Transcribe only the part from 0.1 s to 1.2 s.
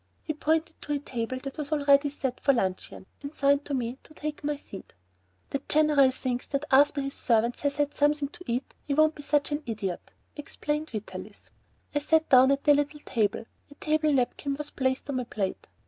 He pointed to a